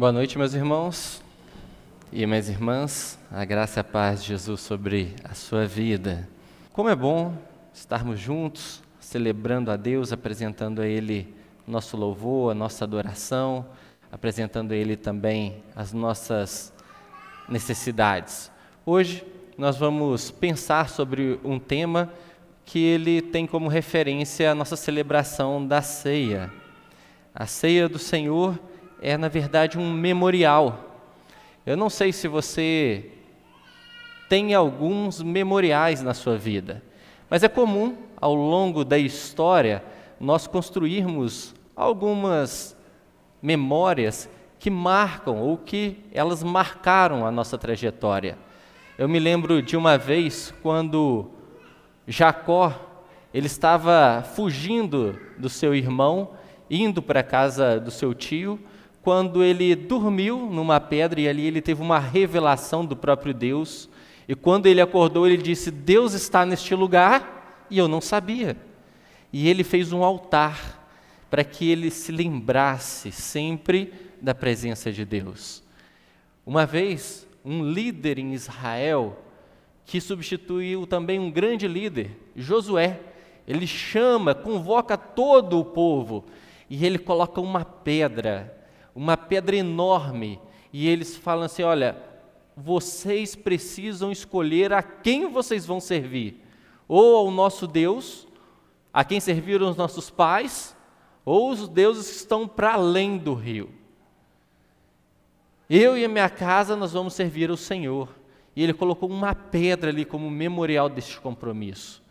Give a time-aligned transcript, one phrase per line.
[0.00, 1.22] Boa noite, meus irmãos
[2.10, 3.18] e minhas irmãs.
[3.30, 6.26] A graça e a paz de Jesus sobre a sua vida.
[6.72, 7.36] Como é bom
[7.74, 11.34] estarmos juntos, celebrando a Deus, apresentando a Ele
[11.66, 13.66] nosso louvor, a nossa adoração,
[14.10, 16.72] apresentando a Ele também as nossas
[17.46, 18.50] necessidades.
[18.86, 19.22] Hoje
[19.58, 22.10] nós vamos pensar sobre um tema
[22.64, 26.50] que ele tem como referência a nossa celebração da ceia.
[27.34, 28.58] A ceia do Senhor
[29.00, 31.06] é, na verdade, um memorial.
[31.64, 33.10] Eu não sei se você
[34.28, 36.82] tem alguns memoriais na sua vida,
[37.28, 39.82] mas é comum, ao longo da história,
[40.20, 42.76] nós construirmos algumas
[43.42, 44.28] memórias
[44.58, 48.36] que marcam ou que elas marcaram a nossa trajetória.
[48.98, 51.30] Eu me lembro de uma vez quando
[52.06, 52.74] Jacó
[53.32, 56.32] ele estava fugindo do seu irmão,
[56.68, 58.60] indo para a casa do seu tio,
[59.02, 63.88] quando ele dormiu numa pedra e ali ele teve uma revelação do próprio Deus.
[64.28, 68.56] E quando ele acordou, ele disse: Deus está neste lugar e eu não sabia.
[69.32, 70.78] E ele fez um altar
[71.30, 75.62] para que ele se lembrasse sempre da presença de Deus.
[76.44, 79.16] Uma vez, um líder em Israel,
[79.86, 83.00] que substituiu também um grande líder, Josué,
[83.46, 86.24] ele chama, convoca todo o povo
[86.68, 88.59] e ele coloca uma pedra
[88.94, 90.40] uma pedra enorme,
[90.72, 91.96] e eles falam assim: olha,
[92.56, 96.40] vocês precisam escolher a quem vocês vão servir,
[96.86, 98.26] ou ao nosso Deus,
[98.92, 100.76] a quem serviram os nossos pais,
[101.24, 103.70] ou os deuses que estão para além do rio.
[105.68, 108.08] Eu e a minha casa nós vamos servir ao Senhor.
[108.56, 112.02] E ele colocou uma pedra ali como memorial deste compromisso.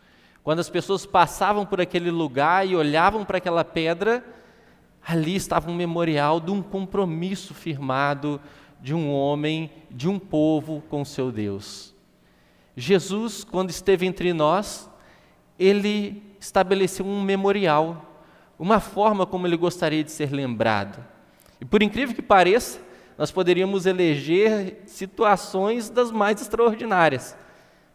[0.42, 4.24] Quando as pessoas passavam por aquele lugar e olhavam para aquela pedra,
[5.06, 8.40] Ali estava um memorial de um compromisso firmado
[8.82, 11.94] de um homem, de um povo com seu Deus.
[12.76, 14.88] Jesus, quando esteve entre nós,
[15.58, 18.22] ele estabeleceu um memorial,
[18.58, 21.04] uma forma como ele gostaria de ser lembrado.
[21.60, 22.80] E por incrível que pareça,
[23.18, 27.36] nós poderíamos eleger situações das mais extraordinárias,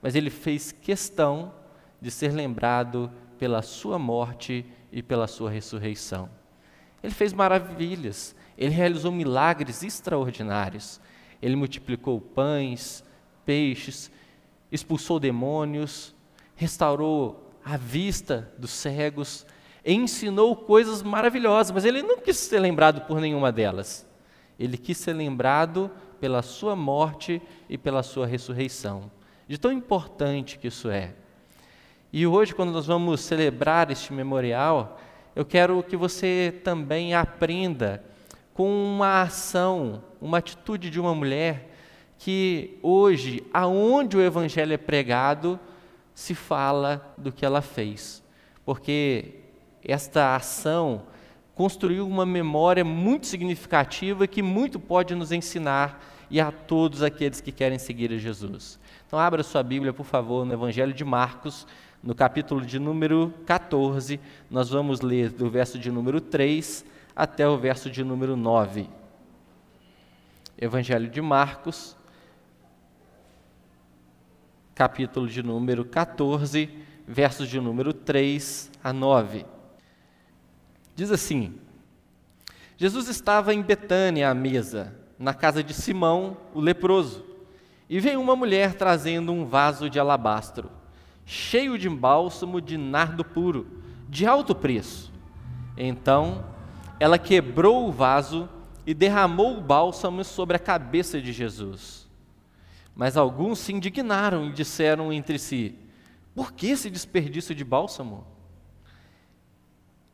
[0.01, 1.51] mas ele fez questão
[1.99, 6.29] de ser lembrado pela sua morte e pela sua ressurreição.
[7.05, 10.99] Ele fez maravilhas, ele realizou milagres extraordinários.
[11.39, 13.03] Ele multiplicou pães,
[13.45, 14.09] peixes,
[14.71, 16.15] expulsou demônios,
[16.55, 19.45] restaurou a vista dos cegos,
[19.85, 24.03] ensinou coisas maravilhosas, mas ele não quis ser lembrado por nenhuma delas.
[24.57, 27.39] Ele quis ser lembrado pela sua morte
[27.69, 29.11] e pela sua ressurreição.
[29.47, 31.13] De tão importante que isso é.
[32.11, 34.99] E hoje, quando nós vamos celebrar este memorial,
[35.35, 38.03] eu quero que você também aprenda
[38.53, 41.71] com uma ação, uma atitude de uma mulher
[42.17, 45.59] que hoje, aonde o evangelho é pregado,
[46.13, 48.23] se fala do que ela fez.
[48.63, 49.35] Porque
[49.83, 51.03] esta ação
[51.53, 57.51] construiu uma memória muito significativa que muito pode nos ensinar e a todos aqueles que
[57.51, 58.79] querem seguir a Jesus.
[59.05, 61.67] Então abra sua Bíblia, por favor, no Evangelho de Marcos,
[62.05, 66.85] no capítulo de número 14, nós vamos ler do verso de número 3
[67.15, 68.87] até o verso de número 9.
[70.55, 71.97] Evangelho de Marcos,
[74.75, 76.69] capítulo de número 14,
[77.07, 79.43] versos de número 3 a 9.
[80.95, 81.55] Diz assim:
[82.77, 87.25] Jesus estava em Betânia à mesa, na casa de Simão, o leproso,
[87.89, 90.84] e veio uma mulher trazendo um vaso de alabastro
[91.25, 95.11] cheio de bálsamo de nardo puro, de alto preço.
[95.77, 96.45] Então
[96.99, 98.47] ela quebrou o vaso
[98.85, 102.07] e derramou o bálsamo sobre a cabeça de Jesus.
[102.95, 105.75] Mas alguns se indignaram e disseram entre si:
[106.33, 108.25] Por que esse desperdício de bálsamo?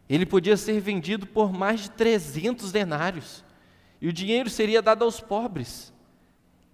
[0.09, 3.45] Ele podia ser vendido por mais de 300 denários
[4.01, 5.93] e o dinheiro seria dado aos pobres.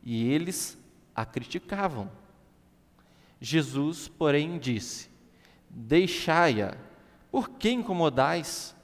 [0.01, 0.81] E eles
[1.13, 2.09] a criticavam.
[3.39, 5.09] Jesus, porém, disse:
[5.69, 6.75] Deixai-a,
[7.31, 8.75] por que incomodais?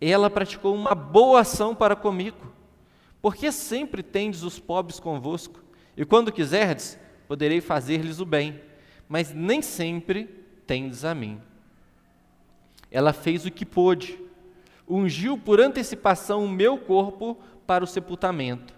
[0.00, 2.52] Ela praticou uma boa ação para comigo,
[3.20, 5.62] porque sempre tendes os pobres convosco,
[5.96, 6.98] e quando quiserdes,
[7.28, 8.60] poderei fazer-lhes o bem,
[9.08, 10.24] mas nem sempre
[10.66, 11.40] tendes a mim.
[12.90, 14.18] Ela fez o que pôde,
[14.88, 18.74] ungiu por antecipação o meu corpo para o sepultamento.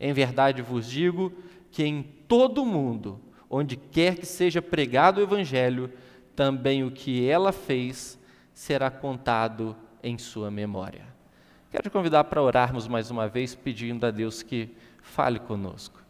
[0.00, 1.32] Em verdade vos digo
[1.70, 3.20] que em todo o mundo,
[3.50, 5.92] onde quer que seja pregado o Evangelho,
[6.34, 8.18] também o que ela fez
[8.52, 11.04] será contado em sua memória.
[11.70, 14.70] Quero te convidar para orarmos mais uma vez, pedindo a Deus que
[15.02, 16.00] fale conosco.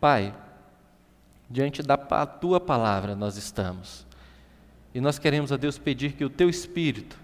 [0.00, 0.34] Pai,
[1.48, 1.96] diante da
[2.26, 4.06] tua palavra nós estamos.
[4.94, 7.18] E nós queremos a Deus pedir que o teu espírito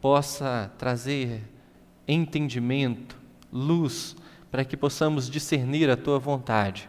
[0.00, 1.42] possa trazer
[2.06, 3.16] entendimento,
[3.52, 4.16] luz,
[4.50, 6.88] para que possamos discernir a tua vontade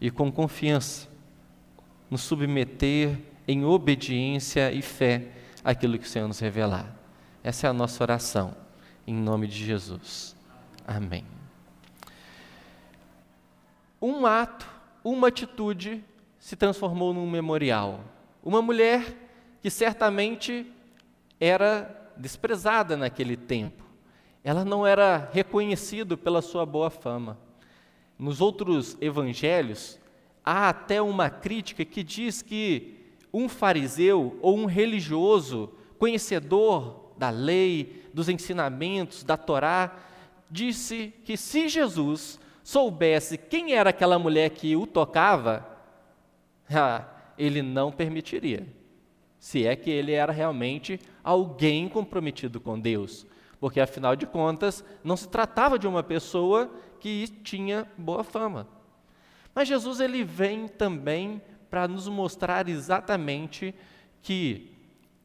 [0.00, 1.09] e com confiança
[2.10, 5.28] nos submeter em obediência e fé
[5.64, 6.94] àquilo que o Senhor nos revelar.
[7.42, 8.54] Essa é a nossa oração,
[9.06, 10.36] em nome de Jesus.
[10.86, 11.24] Amém.
[14.02, 14.66] Um ato,
[15.04, 16.02] uma atitude
[16.38, 18.00] se transformou num memorial.
[18.42, 19.14] Uma mulher
[19.62, 20.66] que certamente
[21.38, 23.84] era desprezada naquele tempo.
[24.42, 27.38] Ela não era reconhecida pela sua boa fama.
[28.18, 29.99] Nos outros evangelhos,
[30.44, 32.96] há até uma crítica que diz que
[33.32, 39.96] um fariseu ou um religioso, conhecedor da lei, dos ensinamentos, da Torá,
[40.50, 45.66] disse que se Jesus soubesse quem era aquela mulher que o tocava,
[46.70, 47.04] ah,
[47.38, 48.66] ele não permitiria.
[49.38, 53.26] Se é que ele era realmente alguém comprometido com Deus.
[53.58, 58.66] Porque, afinal de contas, não se tratava de uma pessoa que tinha boa fama.
[59.60, 63.74] Mas Jesus ele vem também para nos mostrar exatamente
[64.22, 64.72] que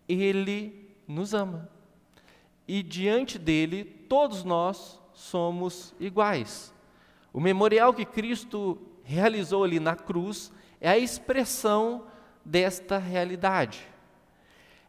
[0.10, 1.70] ele nos ama.
[2.68, 6.74] E diante dele, todos nós somos iguais.
[7.32, 10.52] O memorial que Cristo realizou ali na cruz
[10.82, 12.04] é a expressão
[12.44, 13.88] desta realidade.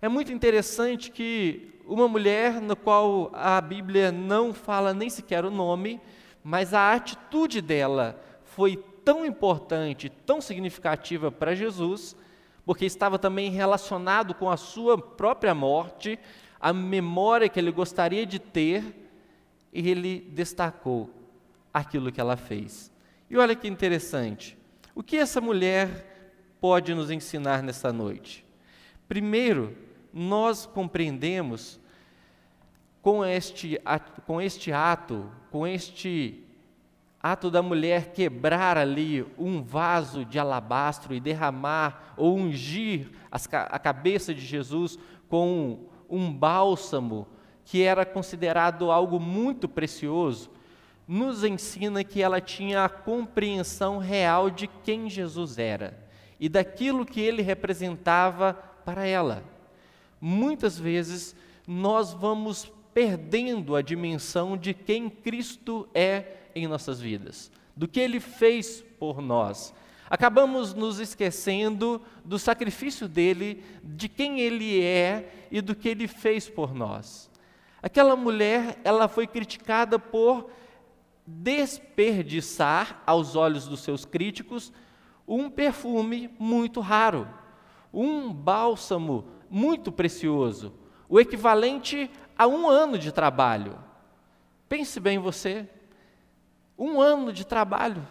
[0.03, 5.53] É muito interessante que uma mulher, na qual a Bíblia não fala nem sequer o
[5.53, 6.01] nome,
[6.43, 12.17] mas a atitude dela foi tão importante, tão significativa para Jesus,
[12.65, 16.19] porque estava também relacionado com a sua própria morte,
[16.61, 18.83] a memória que ele gostaria de ter,
[19.73, 21.09] e ele destacou
[21.73, 22.91] aquilo que ela fez.
[23.31, 24.59] E olha que interessante,
[24.93, 28.45] o que essa mulher pode nos ensinar nessa noite?
[29.07, 29.77] Primeiro,
[30.13, 31.79] nós compreendemos
[33.01, 33.81] com este,
[34.27, 36.45] com este ato, com este
[37.23, 44.35] ato da mulher quebrar ali um vaso de alabastro e derramar ou ungir a cabeça
[44.35, 44.99] de Jesus
[45.29, 47.27] com um bálsamo
[47.65, 50.51] que era considerado algo muito precioso,
[51.07, 56.07] nos ensina que ela tinha a compreensão real de quem Jesus era
[56.39, 58.55] e daquilo que ele representava
[58.85, 59.43] para ela.
[60.21, 61.35] Muitas vezes
[61.67, 68.19] nós vamos perdendo a dimensão de quem Cristo é em nossas vidas, do que Ele
[68.19, 69.75] fez por nós.
[70.09, 76.49] Acabamos nos esquecendo do sacrifício dele, de quem ele é e do que ele fez
[76.49, 77.29] por nós.
[77.83, 80.49] Aquela mulher, ela foi criticada por
[81.27, 84.73] desperdiçar, aos olhos dos seus críticos,
[85.27, 87.29] um perfume muito raro,
[87.93, 90.73] um bálsamo muito precioso,
[91.09, 92.09] o equivalente
[92.39, 93.77] a um ano de trabalho.
[94.69, 95.69] Pense bem você,
[96.79, 98.07] um ano de trabalho,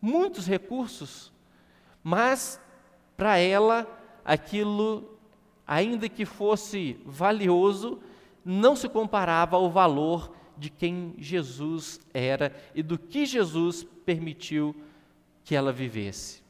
[0.00, 1.32] muitos recursos,
[2.02, 2.60] mas
[3.16, 3.86] para ela
[4.24, 5.18] aquilo,
[5.66, 8.00] ainda que fosse valioso,
[8.44, 14.74] não se comparava ao valor de quem Jesus era e do que Jesus permitiu
[15.44, 16.42] que ela vivesse.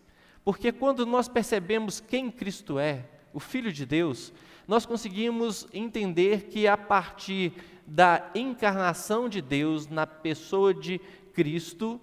[0.44, 4.32] Porque quando nós percebemos quem Cristo é, o Filho de Deus,
[4.66, 7.52] nós conseguimos entender que a partir
[7.88, 10.98] da encarnação de Deus na pessoa de
[11.32, 11.98] Cristo,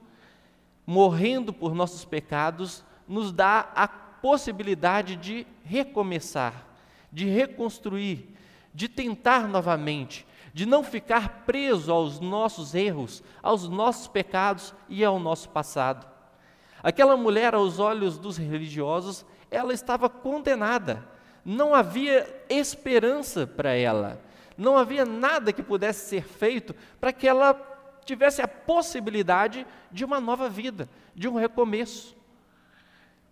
[0.85, 6.65] morrendo por nossos pecados, nos dá a possibilidade de recomeçar,
[7.11, 8.35] de reconstruir,
[8.73, 15.19] de tentar novamente, de não ficar preso aos nossos erros, aos nossos pecados e ao
[15.19, 16.07] nosso passado.
[16.81, 21.07] Aquela mulher, aos olhos dos religiosos, ela estava condenada.
[21.43, 24.24] Não havia esperança para ela
[24.57, 27.53] não havia nada que pudesse ser feito para que ela
[28.05, 32.15] tivesse a possibilidade de uma nova vida, de um recomeço.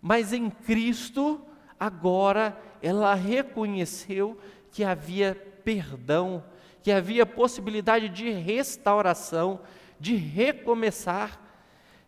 [0.02, 1.40] Mas em Cristo,
[1.78, 4.38] agora ela reconheceu
[4.70, 6.44] que havia perdão,
[6.82, 9.60] que havia possibilidade de restauração,
[9.98, 11.40] de recomeçar,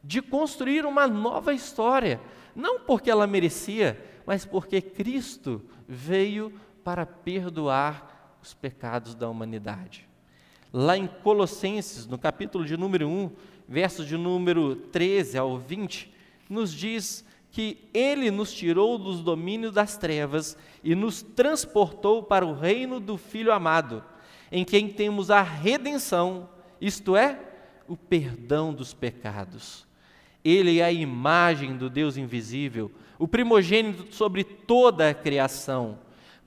[0.02, 2.20] de construir uma nova história,
[2.54, 6.52] não porque ela merecia, mas porque Cristo veio
[6.84, 8.15] para perdoar
[8.46, 10.06] os pecados da humanidade.
[10.72, 13.30] Lá em Colossenses, no capítulo de número 1,
[13.68, 16.12] versos de número 13 ao 20,
[16.48, 22.54] nos diz que ele nos tirou dos domínios das trevas e nos transportou para o
[22.54, 24.04] reino do Filho amado,
[24.52, 26.48] em quem temos a redenção
[26.80, 27.40] isto é,
[27.88, 29.86] o perdão dos pecados.
[30.44, 35.98] Ele é a imagem do Deus invisível, o primogênito sobre toda a criação,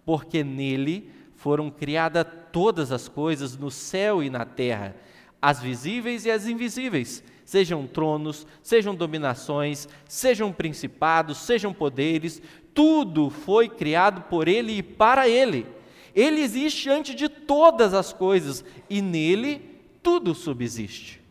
[0.05, 4.93] porque nele foram criadas todas as coisas no céu e na terra,
[5.41, 12.41] as visíveis e as invisíveis, sejam tronos, sejam dominações, sejam principados, sejam poderes,
[12.73, 15.65] tudo foi criado por ele e para ele.
[16.13, 21.21] Ele existe antes de todas as coisas e nele tudo subsiste.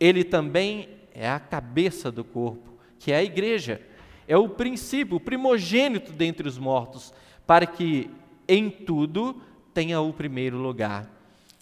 [0.00, 3.80] Ele também é a cabeça do corpo, que é a igreja.
[4.26, 7.14] É o princípio, o primogênito dentre os mortos,
[7.46, 8.10] para que
[8.46, 9.40] em tudo
[9.72, 11.10] tenha o primeiro lugar.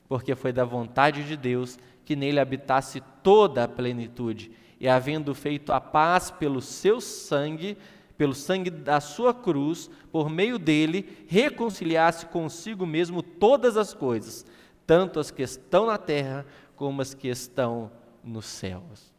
[0.09, 5.73] Porque foi da vontade de Deus que nele habitasse toda a plenitude, e havendo feito
[5.73, 7.79] a paz pelo seu sangue,
[8.19, 14.45] pelo sangue da sua cruz, por meio dele, reconciliasse consigo mesmo todas as coisas,
[14.87, 17.91] tanto as que estão na terra como as que estão
[18.25, 19.13] nos céus.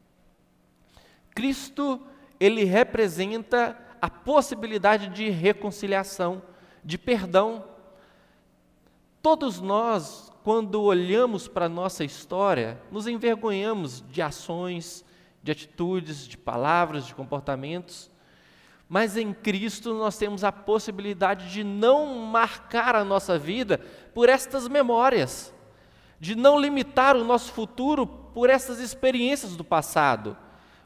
[1.33, 2.01] Cristo,
[2.39, 6.41] ele representa a possibilidade de reconciliação,
[6.83, 7.65] de perdão.
[9.21, 15.05] Todos nós, quando olhamos para a nossa história, nos envergonhamos de ações,
[15.41, 18.09] de atitudes, de palavras, de comportamentos.
[18.87, 23.79] Mas em Cristo nós temos a possibilidade de não marcar a nossa vida
[24.13, 25.53] por estas memórias,
[26.19, 30.37] de não limitar o nosso futuro por essas experiências do passado,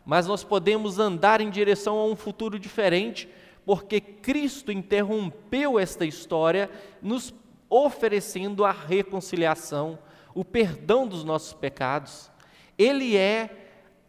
[0.06, 3.28] mas nós podemos andar em direção a um futuro diferente,
[3.68, 6.72] porque Cristo interrompeu esta história,
[7.02, 7.34] nos
[7.70, 10.00] oferecendo a reconciliação,
[10.34, 12.32] o perdão dos nossos pecados.
[12.78, 13.50] Ele é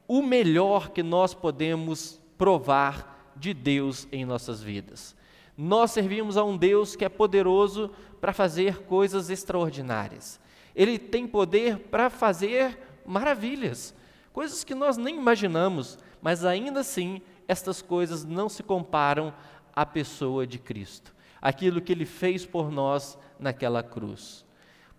[0.07, 5.17] o melhor que nós podemos provar de Deus em nossas vidas.
[5.57, 10.38] Nós servimos a um Deus que é poderoso para fazer coisas extraordinárias.
[10.73, 13.93] Ele tem poder para fazer maravilhas,
[14.33, 19.33] coisas que nós nem imaginamos, mas ainda assim estas coisas não se comparam
[19.75, 24.45] à pessoa de Cristo, aquilo que ele fez por nós naquela cruz.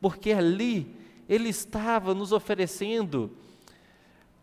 [0.01, 0.96] Porque ali
[1.29, 3.32] ele estava nos oferecendo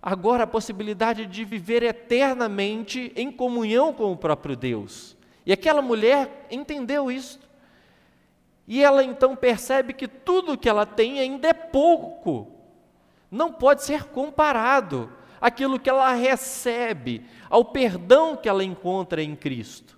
[0.01, 5.17] agora a possibilidade de viver eternamente em comunhão com o próprio Deus.
[5.45, 7.41] E aquela mulher entendeu isso.
[8.69, 12.53] E ela então percebe que tudo que ela tem ainda é pouco,
[13.31, 19.97] não pode ser comparado àquilo que ela recebe, ao perdão que ela encontra em Cristo.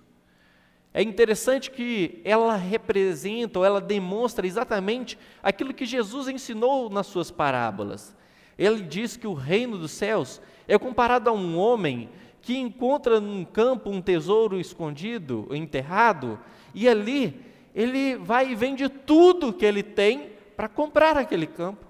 [0.93, 7.29] É interessante que ela representa ou ela demonstra exatamente aquilo que Jesus ensinou nas suas
[7.29, 8.15] parábolas.
[8.57, 12.09] Ele diz que o reino dos céus é comparado a um homem
[12.41, 16.39] que encontra num campo um tesouro escondido, enterrado,
[16.73, 17.39] e ali
[17.75, 21.85] ele vai e vende tudo que ele tem para comprar aquele campo.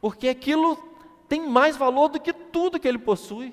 [0.00, 0.76] Porque aquilo
[1.34, 3.52] tem mais valor do que tudo que ele possui.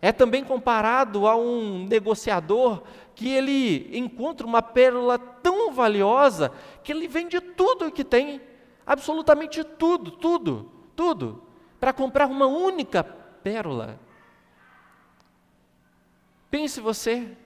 [0.00, 6.50] É também comparado a um negociador que ele encontra uma pérola tão valiosa
[6.82, 8.40] que ele vende tudo que tem
[8.86, 11.42] absolutamente tudo, tudo, tudo,
[11.78, 14.00] para comprar uma única pérola.
[16.50, 17.36] Pense você,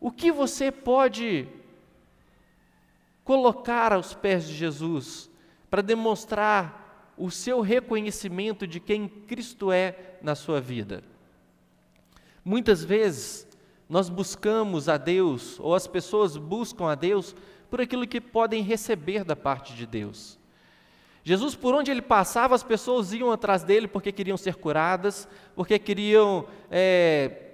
[0.00, 1.48] o que você pode
[3.24, 5.28] colocar aos pés de Jesus
[5.68, 6.80] para demonstrar
[7.20, 11.04] o seu reconhecimento de quem Cristo é na sua vida?
[12.42, 13.46] Muitas vezes
[13.88, 17.36] nós buscamos a Deus, ou as pessoas buscam a Deus,
[17.68, 20.38] por aquilo que podem receber da parte de Deus.
[21.22, 25.78] Jesus, por onde ele passava, as pessoas iam atrás dele porque queriam ser curadas, porque
[25.78, 27.50] queriam é,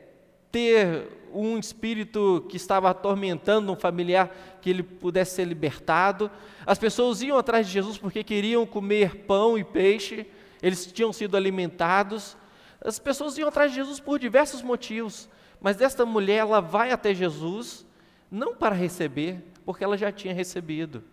[0.53, 6.29] ter um espírito que estava atormentando um familiar que ele pudesse ser libertado.
[6.67, 10.27] As pessoas iam atrás de Jesus porque queriam comer pão e peixe,
[10.61, 12.37] eles tinham sido alimentados.
[12.85, 15.29] As pessoas iam atrás de Jesus por diversos motivos,
[15.61, 17.87] mas esta mulher ela vai até Jesus
[18.31, 21.05] não para receber, porque ela já tinha recebido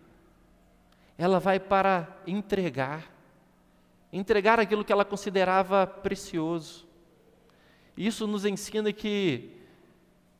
[1.16, 3.10] ela vai para entregar,
[4.12, 6.86] entregar aquilo que ela considerava precioso.
[7.96, 9.52] Isso nos ensina que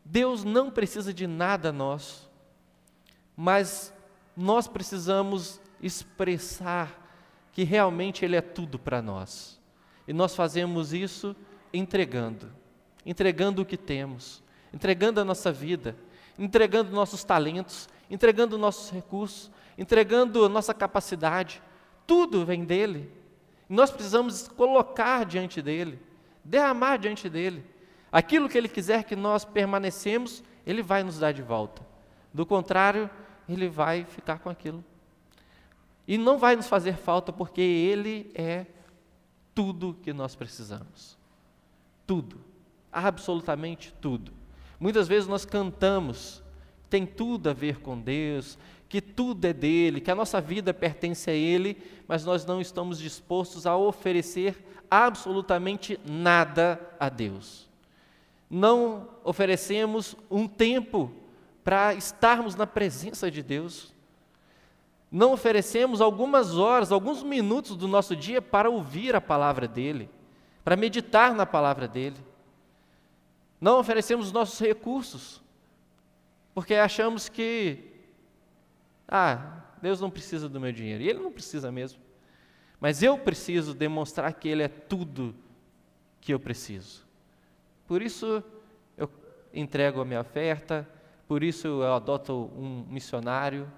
[0.05, 2.31] Deus não precisa de nada nosso,
[3.37, 3.93] mas
[4.37, 7.01] nós precisamos expressar
[7.53, 9.61] que realmente Ele é tudo para nós.
[10.07, 11.35] E nós fazemos isso
[11.73, 12.53] entregando,
[13.05, 15.97] entregando o que temos, entregando a nossa vida,
[16.39, 21.63] entregando nossos talentos, entregando nossos recursos, entregando nossa capacidade,
[22.07, 23.11] tudo vem dele.
[23.69, 25.99] Nós precisamos colocar diante dele,
[26.45, 27.65] derramar diante dele.
[28.13, 31.83] Aquilo que ele quiser que nós permanecemos, ele vai nos dar de volta.
[32.33, 33.09] Do contrário,
[33.49, 34.85] ele vai ficar com aquilo.
[36.07, 38.67] E não vai nos fazer falta porque Ele é
[39.55, 41.17] tudo que nós precisamos.
[42.07, 42.41] Tudo.
[42.93, 44.33] Absolutamente tudo.
[44.79, 46.43] Muitas vezes nós cantamos,
[46.91, 48.59] tem tudo a ver com Deus,
[48.89, 52.99] que tudo é dele, que a nossa vida pertence a Ele, mas nós não estamos
[52.99, 57.69] dispostos a oferecer absolutamente nada a Deus.
[58.51, 61.11] Não oferecemos um tempo
[61.65, 63.93] para estarmos na presença de Deus.
[65.11, 70.11] Não oferecemos algumas horas, alguns minutos do nosso dia para ouvir a palavra dEle,
[70.63, 72.17] para meditar na palavra dEle.
[73.61, 75.43] Não oferecemos nossos recursos,
[76.53, 77.93] porque achamos que,
[79.09, 82.01] ah, Deus não precisa do meu dinheiro, e Ele não precisa mesmo.
[82.79, 85.35] Mas eu preciso demonstrar que Ele é tudo
[86.21, 87.07] que eu preciso.
[87.87, 88.43] Por isso
[88.97, 89.09] eu
[89.53, 90.89] entrego a minha oferta,
[91.27, 93.71] por isso eu adoto um missionário.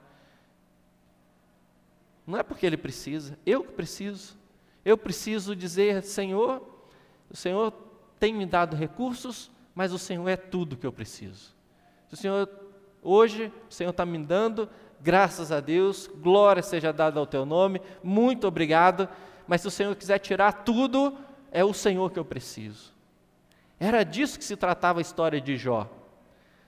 [2.26, 4.36] Não é porque ele precisa, eu que preciso.
[4.84, 6.62] Eu preciso dizer, Senhor,
[7.30, 7.72] o Senhor
[8.18, 11.54] tem me dado recursos, mas o Senhor é tudo que eu preciso.
[12.10, 12.48] O Senhor,
[13.02, 14.68] hoje, o Senhor está me dando,
[15.00, 19.08] graças a Deus, glória seja dada ao teu nome, muito obrigado,
[19.46, 21.16] mas se o Senhor quiser tirar tudo,
[21.50, 22.92] é o Senhor que eu preciso.
[23.78, 25.90] Era disso que se tratava a história de Jó.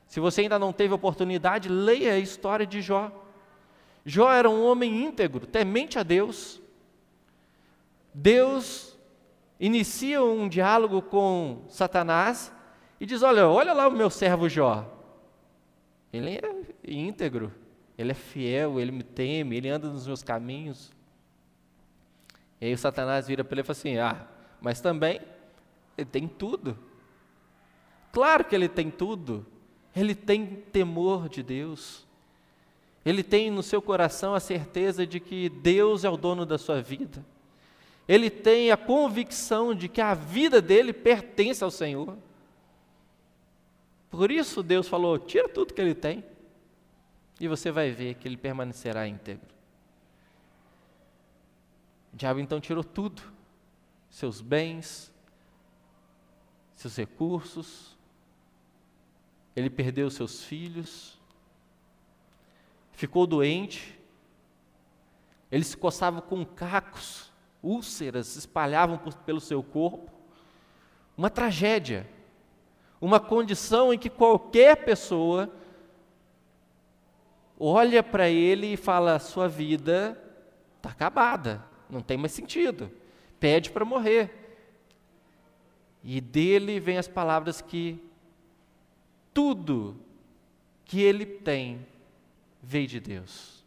[0.08, 3.12] Se você ainda não teve oportunidade, leia a história de Jó.
[4.04, 6.62] Jó era um homem íntegro, temente a Deus.
[8.12, 8.98] Deus
[9.60, 12.50] inicia um diálogo com Satanás
[12.98, 14.90] e diz: Olha, olha lá o meu servo Jó.
[16.10, 17.52] Ele é íntegro,
[17.98, 20.90] ele é fiel, ele me teme, ele anda nos meus caminhos.
[22.58, 24.26] E aí o Satanás vira para ele e fala assim: Ah,
[24.58, 25.20] mas também
[25.98, 26.78] ele tem tudo.
[28.10, 29.46] Claro que ele tem tudo.
[29.98, 32.06] Ele tem temor de Deus.
[33.04, 36.80] Ele tem no seu coração a certeza de que Deus é o dono da sua
[36.80, 37.24] vida.
[38.06, 42.16] Ele tem a convicção de que a vida dele pertence ao Senhor.
[44.08, 46.24] Por isso Deus falou: tira tudo que ele tem,
[47.40, 49.48] e você vai ver que ele permanecerá íntegro.
[52.14, 53.20] O diabo então tirou tudo:
[54.08, 55.12] seus bens,
[56.76, 57.97] seus recursos,
[59.58, 61.18] ele perdeu seus filhos,
[62.92, 63.98] ficou doente,
[65.50, 70.12] ele se coçava com cacos, úlceras se espalhavam por, pelo seu corpo.
[71.16, 72.08] Uma tragédia,
[73.00, 75.52] uma condição em que qualquer pessoa
[77.58, 80.16] olha para ele e fala: sua vida
[80.76, 82.92] está acabada, não tem mais sentido,
[83.40, 84.30] pede para morrer.
[86.04, 88.07] E dele vem as palavras que
[89.32, 89.96] tudo
[90.84, 91.86] que ele tem
[92.62, 93.64] veio de Deus.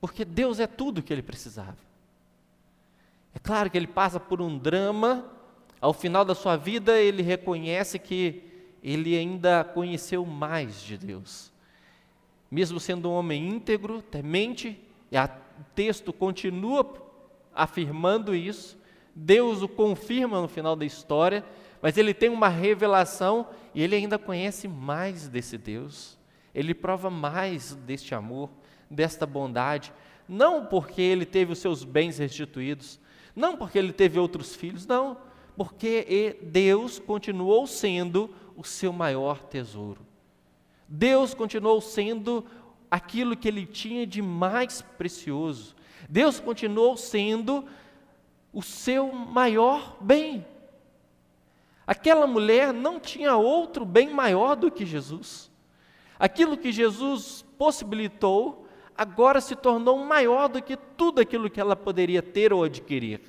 [0.00, 1.76] Porque Deus é tudo que ele precisava.
[3.34, 5.24] É claro que ele passa por um drama,
[5.80, 8.42] ao final da sua vida ele reconhece que
[8.82, 11.52] ele ainda conheceu mais de Deus.
[12.50, 14.78] Mesmo sendo um homem íntegro, temente,
[15.10, 15.30] e o
[15.74, 16.84] texto continua
[17.54, 18.76] afirmando isso,
[19.14, 21.44] Deus o confirma no final da história,
[21.82, 26.16] mas ele tem uma revelação e ele ainda conhece mais desse Deus.
[26.54, 28.48] Ele prova mais deste amor,
[28.88, 29.92] desta bondade,
[30.28, 33.00] não porque ele teve os seus bens restituídos,
[33.34, 35.16] não porque ele teve outros filhos, não,
[35.56, 40.06] porque Deus continuou sendo o seu maior tesouro.
[40.86, 42.44] Deus continuou sendo
[42.90, 45.74] aquilo que ele tinha de mais precioso.
[46.08, 47.64] Deus continuou sendo
[48.52, 50.44] o seu maior bem.
[51.92, 55.50] Aquela mulher não tinha outro bem maior do que Jesus.
[56.18, 62.22] Aquilo que Jesus possibilitou, agora se tornou maior do que tudo aquilo que ela poderia
[62.22, 63.20] ter ou adquirir.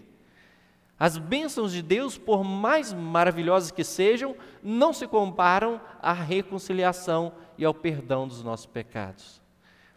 [0.98, 7.66] As bênçãos de Deus, por mais maravilhosas que sejam, não se comparam à reconciliação e
[7.66, 9.42] ao perdão dos nossos pecados.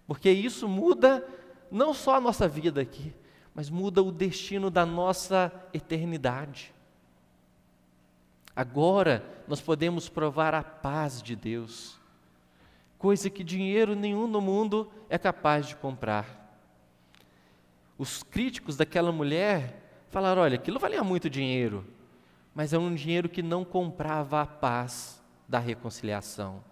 [0.08, 1.24] Porque isso muda
[1.70, 3.14] não só a nossa vida aqui,
[3.54, 6.74] mas muda o destino da nossa eternidade.
[8.56, 12.00] Agora nós podemos provar a paz de Deus,
[12.96, 16.46] coisa que dinheiro nenhum no mundo é capaz de comprar.
[17.98, 21.86] Os críticos daquela mulher falaram: olha, aquilo valia muito dinheiro,
[22.54, 26.64] mas é um dinheiro que não comprava a paz da reconciliação.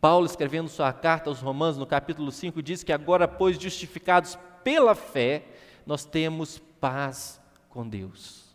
[0.00, 4.94] Paulo, escrevendo sua carta aos Romanos, no capítulo 5, diz que agora, pois justificados pela
[4.94, 5.44] fé,
[5.84, 8.45] nós temos paz com Deus.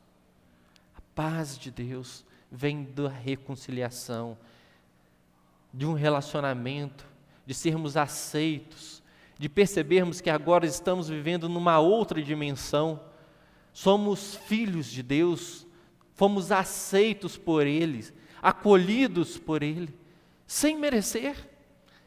[1.15, 4.37] Paz de Deus vem da reconciliação,
[5.73, 7.05] de um relacionamento,
[7.45, 9.01] de sermos aceitos,
[9.37, 13.01] de percebermos que agora estamos vivendo numa outra dimensão.
[13.73, 15.65] Somos filhos de Deus,
[16.13, 18.05] fomos aceitos por Ele,
[18.41, 19.93] acolhidos por Ele,
[20.45, 21.49] sem merecer,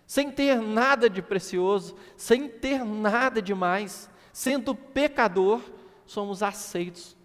[0.06, 5.60] sem ter nada de precioso, sem ter nada de mais, sendo pecador,
[6.06, 7.16] somos aceitos,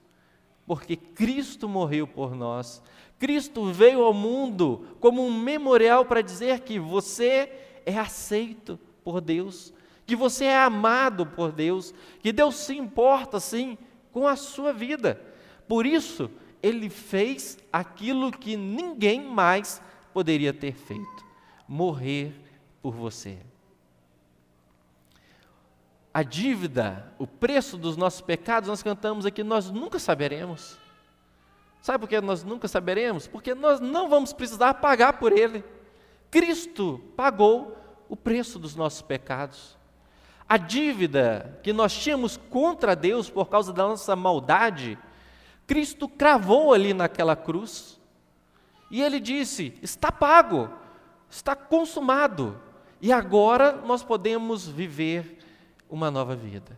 [0.70, 2.80] porque Cristo morreu por nós.
[3.18, 7.52] Cristo veio ao mundo como um memorial para dizer que você
[7.88, 9.74] é aceito por Deus,
[10.06, 13.80] que você é amado por Deus, que Deus se importa sim
[14.12, 15.20] com a sua vida.
[15.68, 16.30] Por isso,
[16.62, 19.82] ele fez aquilo que ninguém mais
[20.14, 21.26] poderia ter feito:
[21.68, 22.32] morrer
[22.80, 23.40] por você.
[26.14, 30.78] A dívida, o preço dos nossos pecados, nós cantamos aqui, nós nunca saberemos.
[31.82, 33.28] Sabe por que nós nunca saberemos?
[33.28, 35.64] Porque nós não vamos precisar pagar por ele.
[36.30, 37.78] Cristo pagou
[38.10, 39.80] o preço dos nossos pecados
[40.50, 44.98] a dívida que nós tínhamos contra Deus por causa da nossa maldade,
[45.68, 48.02] Cristo cravou ali naquela cruz.
[48.90, 50.68] E ele disse: está pago,
[51.30, 52.60] está consumado.
[53.00, 55.38] E agora nós podemos viver
[55.90, 56.78] uma nova vida.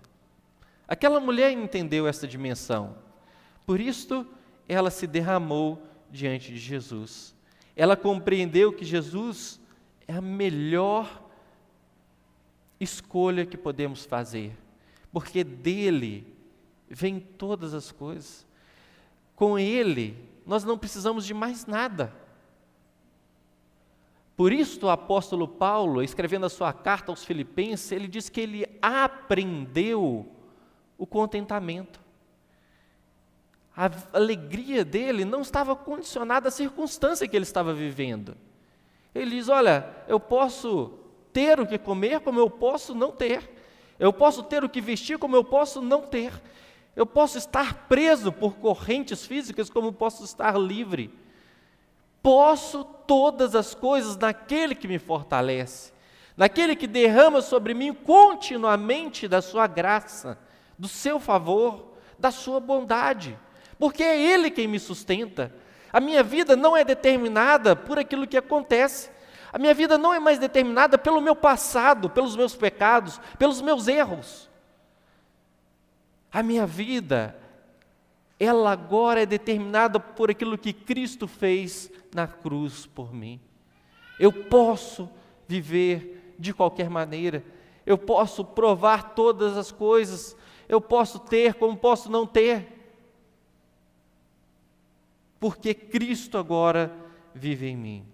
[0.88, 2.96] Aquela mulher entendeu essa dimensão.
[3.66, 4.26] Por isso,
[4.68, 7.36] ela se derramou diante de Jesus.
[7.76, 9.60] Ela compreendeu que Jesus
[10.08, 11.30] é a melhor
[12.80, 14.58] escolha que podemos fazer,
[15.12, 16.36] porque dele
[16.90, 18.46] vem todas as coisas.
[19.36, 22.14] Com ele, nós não precisamos de mais nada.
[24.36, 28.66] Por isso, o apóstolo Paulo, escrevendo a sua carta aos Filipenses, ele diz que ele
[28.82, 30.26] aprendeu
[30.98, 32.00] o contentamento.
[33.76, 38.36] A alegria dele não estava condicionada à circunstância que ele estava vivendo.
[39.14, 40.94] Ele diz: Olha, eu posso
[41.32, 43.50] ter o que comer, como eu posso não ter.
[44.00, 46.34] Eu posso ter o que vestir, como eu posso não ter.
[46.96, 51.14] Eu posso estar preso por correntes físicas, como posso estar livre.
[52.22, 55.92] Posso todas as coisas naquele que me fortalece,
[56.38, 60.38] naquele que derrama sobre mim continuamente da sua graça,
[60.78, 63.38] do seu favor, da sua bondade,
[63.80, 65.54] porque é Ele quem me sustenta.
[65.92, 69.10] A minha vida não é determinada por aquilo que acontece,
[69.52, 73.88] a minha vida não é mais determinada pelo meu passado, pelos meus pecados, pelos meus
[73.88, 74.50] erros.
[76.32, 77.36] A minha vida,
[78.44, 83.40] ela agora é determinada por aquilo que Cristo fez na cruz por mim.
[84.20, 85.08] Eu posso
[85.48, 87.44] viver de qualquer maneira,
[87.86, 90.36] eu posso provar todas as coisas,
[90.68, 92.68] eu posso ter como posso não ter,
[95.40, 96.92] porque Cristo agora
[97.36, 98.06] vive em mim.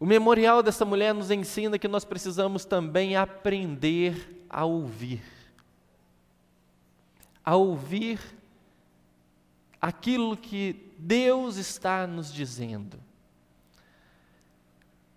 [0.00, 5.33] O memorial dessa mulher nos ensina que nós precisamos também aprender a ouvir.
[7.44, 8.20] A ouvir
[9.80, 12.98] aquilo que Deus está nos dizendo.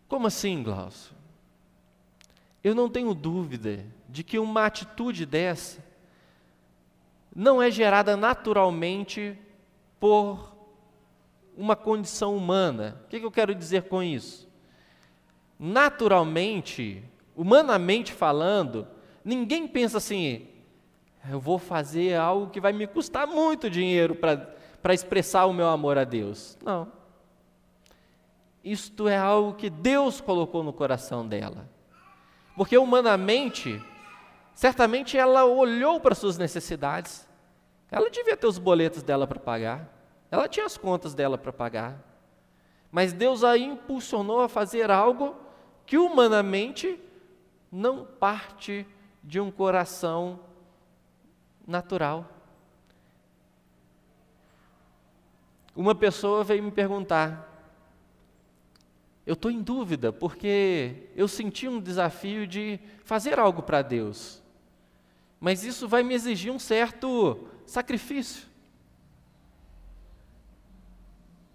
[0.07, 1.15] Como assim, Glaucio?
[2.63, 5.83] Eu não tenho dúvida de que uma atitude dessa
[7.33, 9.39] não é gerada naturalmente
[9.99, 10.53] por
[11.55, 13.01] uma condição humana.
[13.05, 14.47] O que eu quero dizer com isso?
[15.59, 17.03] naturalmente,
[17.35, 18.87] humanamente falando,
[19.23, 20.47] ninguém pensa assim:
[21.29, 25.97] eu vou fazer algo que vai me custar muito dinheiro para expressar o meu amor
[25.97, 26.57] a Deus.
[26.63, 26.91] Não.
[28.63, 31.69] Isto é algo que Deus colocou no coração dela.
[32.55, 33.81] Porque humanamente,
[34.53, 37.27] certamente ela olhou para suas necessidades.
[37.89, 39.87] Ela devia ter os boletos dela para pagar.
[40.29, 41.97] Ela tinha as contas dela para pagar.
[42.91, 45.35] Mas Deus a impulsionou a fazer algo
[45.85, 46.99] que humanamente
[47.71, 48.85] não parte
[49.23, 50.39] de um coração
[51.67, 52.27] natural.
[55.75, 57.43] Uma pessoa veio me perguntar,
[59.25, 64.41] eu estou em dúvida, porque eu senti um desafio de fazer algo para Deus,
[65.39, 68.47] mas isso vai me exigir um certo sacrifício.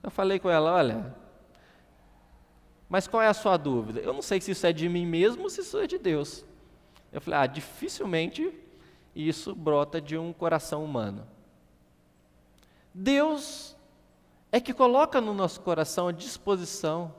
[0.03, 1.17] Eu falei com ela: olha,
[2.89, 4.01] mas qual é a sua dúvida?
[4.01, 6.45] Eu não sei se isso é de mim mesmo ou se isso é de Deus.
[7.11, 8.53] Eu falei, ah, dificilmente
[9.15, 11.27] isso brota de um coração humano.
[12.95, 13.77] Deus
[14.51, 17.15] é que coloca no nosso coração a disposição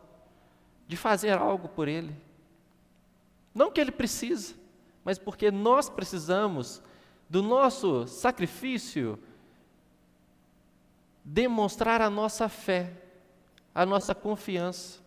[0.88, 2.16] de fazer algo por Ele.
[3.54, 4.54] Não que Ele precisa,
[5.04, 6.82] mas porque nós precisamos
[7.30, 9.18] do nosso sacrifício
[11.24, 12.94] demonstrar a nossa fé,
[13.74, 15.00] a nossa confiança.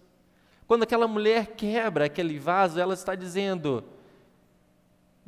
[0.66, 3.84] Quando aquela mulher quebra aquele vaso, ela está dizendo,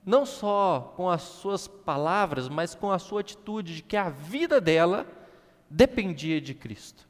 [0.09, 4.59] não só com as suas palavras, mas com a sua atitude de que a vida
[4.59, 5.07] dela
[5.69, 7.07] dependia de Cristo.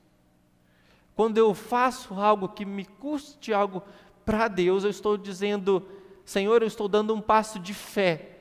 [1.14, 3.84] Quando eu faço algo que me custe algo
[4.24, 5.86] para Deus, eu estou dizendo,
[6.24, 8.36] Senhor, eu estou dando um passo de fé.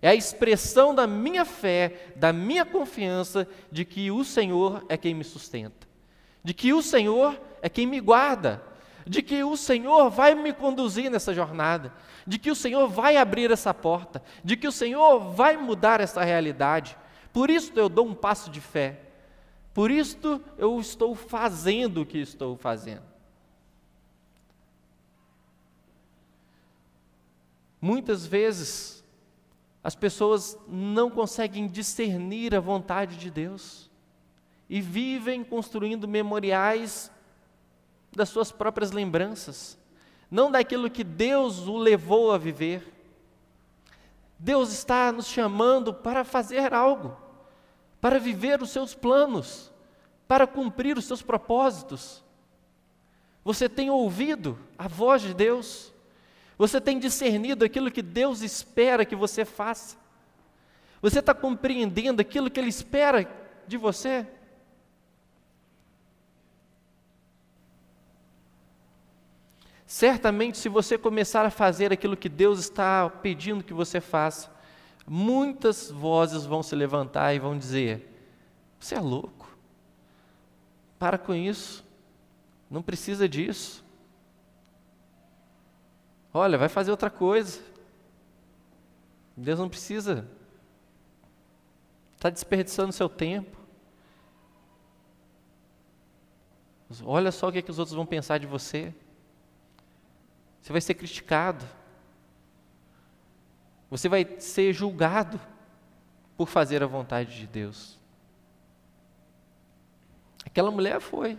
[0.00, 5.12] É a expressão da minha fé, da minha confiança de que o Senhor é quem
[5.12, 5.86] me sustenta,
[6.42, 8.62] de que o Senhor é quem me guarda,
[9.08, 11.92] de que o Senhor vai me conduzir nessa jornada,
[12.26, 16.22] de que o Senhor vai abrir essa porta, de que o Senhor vai mudar essa
[16.22, 16.96] realidade.
[17.32, 19.00] Por isso eu dou um passo de fé.
[19.72, 23.06] Por isso eu estou fazendo o que estou fazendo.
[27.80, 29.04] Muitas vezes
[29.82, 33.88] as pessoas não conseguem discernir a vontade de Deus
[34.68, 37.10] e vivem construindo memoriais
[38.14, 39.78] das suas próprias lembranças,
[40.30, 42.94] não daquilo que Deus o levou a viver.
[44.38, 47.16] Deus está nos chamando para fazer algo,
[48.00, 49.72] para viver os seus planos,
[50.26, 52.22] para cumprir os seus propósitos.
[53.44, 55.92] Você tem ouvido a voz de Deus?
[56.56, 59.96] Você tem discernido aquilo que Deus espera que você faça?
[61.00, 63.28] Você está compreendendo aquilo que Ele espera
[63.66, 64.26] de você?
[69.88, 74.54] Certamente, se você começar a fazer aquilo que Deus está pedindo que você faça,
[75.06, 78.06] muitas vozes vão se levantar e vão dizer:
[78.78, 79.50] Você é louco,
[80.98, 81.82] para com isso,
[82.70, 83.82] não precisa disso.
[86.34, 87.58] Olha, vai fazer outra coisa.
[89.34, 90.28] Deus não precisa.
[92.14, 93.56] Está desperdiçando seu tempo.
[97.06, 98.92] Olha só o que, é que os outros vão pensar de você.
[100.60, 101.64] Você vai ser criticado.
[103.90, 105.40] Você vai ser julgado
[106.36, 107.98] por fazer a vontade de Deus.
[110.44, 111.38] Aquela mulher foi.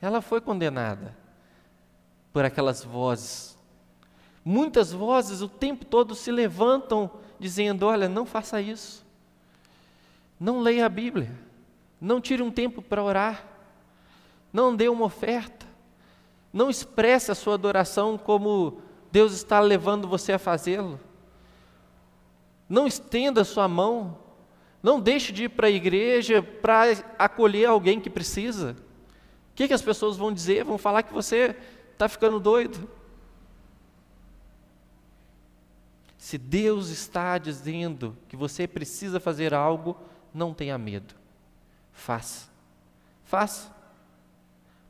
[0.00, 1.16] Ela foi condenada
[2.32, 3.56] por aquelas vozes.
[4.44, 9.04] Muitas vozes o tempo todo se levantam dizendo: Olha, não faça isso.
[10.38, 11.30] Não leia a Bíblia.
[12.00, 13.46] Não tire um tempo para orar.
[14.52, 15.66] Não dê uma oferta.
[16.52, 21.00] Não expresse a sua adoração como Deus está levando você a fazê-lo.
[22.68, 24.18] Não estenda a sua mão.
[24.82, 26.84] Não deixe de ir para a igreja para
[27.18, 28.76] acolher alguém que precisa.
[29.52, 30.64] O que, que as pessoas vão dizer?
[30.64, 31.56] Vão falar que você
[31.92, 32.88] está ficando doido.
[36.18, 39.96] Se Deus está dizendo que você precisa fazer algo,
[40.34, 41.14] não tenha medo.
[41.92, 42.50] Faça.
[43.24, 43.81] Faça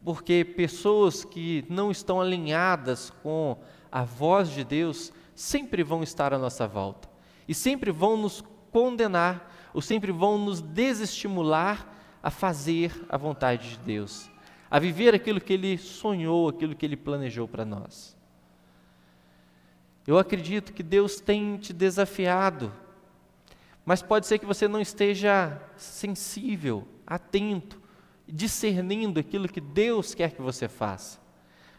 [0.04, 3.56] porque pessoas que não estão alinhadas com
[3.90, 7.08] a voz de Deus sempre vão estar à nossa volta
[7.46, 11.88] e sempre vão nos condenar ou sempre vão nos desestimular
[12.22, 14.30] a fazer a vontade de Deus,
[14.70, 18.16] a viver aquilo que Ele sonhou, aquilo que Ele planejou para nós.
[20.06, 22.72] Eu acredito que Deus tem te desafiado,
[23.84, 27.81] mas pode ser que você não esteja sensível, atento
[28.28, 31.20] discernindo aquilo que Deus quer que você faça.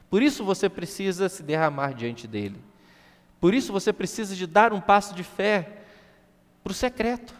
[0.09, 2.61] Por isso você precisa se derramar diante dele.
[3.39, 5.79] Por isso você precisa de dar um passo de fé
[6.63, 7.33] para o secreto,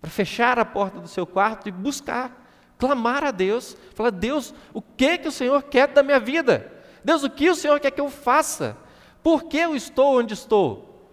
[0.00, 2.46] para fechar a porta do seu quarto e buscar,
[2.78, 6.72] clamar a Deus, falar: Deus, o que que o Senhor quer da minha vida?
[7.04, 8.76] Deus, o que o Senhor quer que eu faça?
[9.22, 11.10] Por que eu estou onde estou?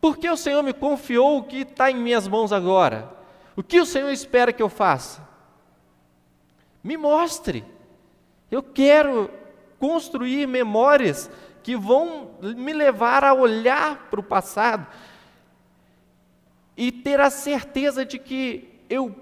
[0.00, 3.10] Por que o Senhor me confiou o que está em minhas mãos agora?
[3.56, 5.23] O que o Senhor espera que eu faça?
[6.84, 7.64] Me mostre.
[8.50, 9.30] Eu quero
[9.80, 11.30] construir memórias
[11.62, 14.86] que vão me levar a olhar para o passado
[16.76, 19.16] e ter a certeza de que eu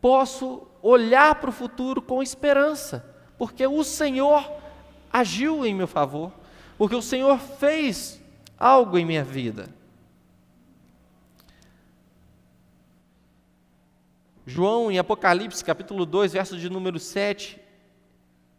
[0.00, 3.04] posso olhar para o futuro com esperança,
[3.36, 4.50] porque o Senhor
[5.12, 6.32] agiu em meu favor,
[6.78, 8.22] porque o Senhor fez
[8.58, 9.68] algo em minha vida.
[14.48, 17.60] João, em Apocalipse, capítulo 2, verso de número 7,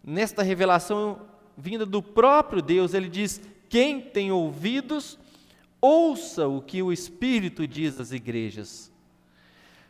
[0.04, 1.22] nesta revelação
[1.58, 5.18] vinda do próprio Deus, ele diz: Quem tem ouvidos,
[5.82, 8.92] ouça o que o Espírito diz às igrejas.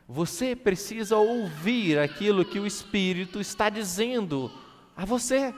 [0.08, 4.50] Você precisa ouvir aquilo que o Espírito está dizendo
[4.96, 5.54] a você.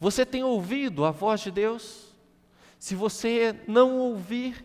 [0.00, 2.12] Você tem ouvido a voz de Deus?
[2.76, 4.64] Se você não ouvir,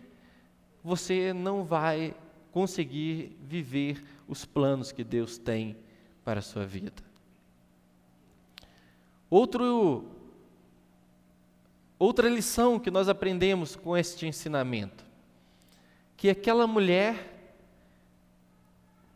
[0.84, 2.16] você não vai
[2.52, 5.78] conseguir viver os planos que Deus tem
[6.24, 7.04] para a sua vida.
[9.30, 10.06] Outro,
[11.98, 15.06] outra lição que nós aprendemos com este ensinamento,
[16.18, 17.56] que aquela mulher,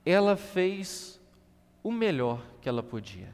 [0.06, 1.19] ela fez
[1.84, 3.34] o melhor que ela podia.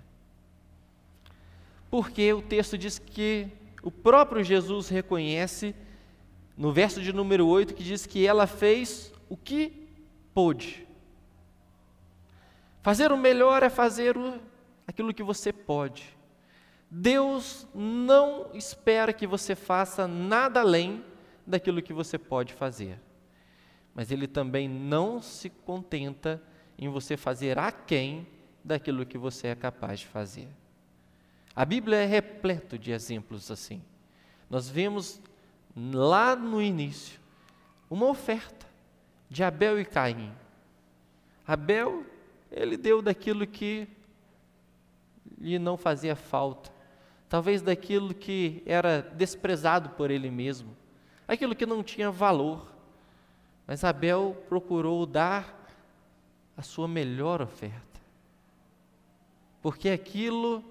[1.90, 3.48] Porque o texto diz que
[3.82, 5.76] o próprio Jesus reconhece,
[6.58, 9.79] no verso de número 8, que diz que ela fez o que
[10.40, 10.88] pôde.
[12.82, 14.40] Fazer o melhor é fazer o,
[14.88, 16.18] aquilo que você pode.
[16.90, 21.04] Deus não espera que você faça nada além
[21.46, 23.02] daquilo que você pode fazer.
[23.94, 26.42] Mas Ele também não se contenta
[26.78, 28.26] em você fazer aquém
[28.64, 30.48] daquilo que você é capaz de fazer.
[31.54, 33.84] A Bíblia é repleto de exemplos assim.
[34.50, 35.20] Nós vemos
[35.76, 37.20] lá no início
[37.90, 38.59] uma oferta
[39.30, 40.34] de Abel e Caim.
[41.46, 42.06] Abel,
[42.52, 43.88] ele deu daquilo que
[45.38, 46.72] lhe não fazia falta,
[47.30, 50.76] talvez daquilo que era desprezado por ele mesmo,
[51.28, 52.68] aquilo que não tinha valor.
[53.66, 55.56] Mas Abel procurou dar
[56.58, 58.02] a sua melhor oferta,
[59.62, 60.64] porque aquilo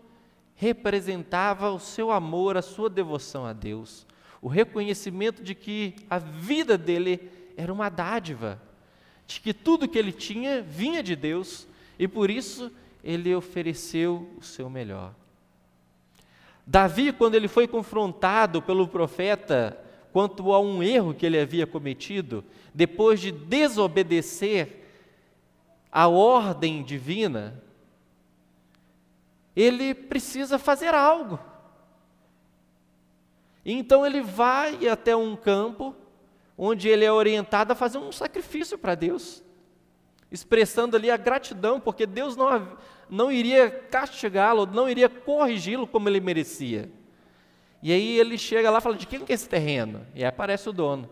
[0.54, 4.04] representava o seu amor, a sua devoção a Deus,
[4.42, 8.62] o reconhecimento de que a vida dele era uma dádiva,
[9.26, 11.66] de que tudo que ele tinha vinha de Deus
[11.98, 12.70] e por isso
[13.02, 15.12] ele ofereceu o seu melhor.
[16.64, 19.76] Davi, quando ele foi confrontado pelo profeta
[20.12, 24.84] quanto a um erro que ele havia cometido, depois de desobedecer
[25.90, 27.60] a ordem divina,
[29.56, 31.40] ele precisa fazer algo.
[33.64, 35.94] Então ele vai até um campo
[36.58, 39.44] onde ele é orientado a fazer um sacrifício para Deus,
[40.30, 42.76] expressando ali a gratidão, porque Deus não,
[43.08, 46.90] não iria castigá-lo, não iria corrigi-lo como ele merecia.
[47.80, 50.04] E aí ele chega lá e fala: De quem é esse terreno?
[50.12, 51.08] E aí aparece o dono.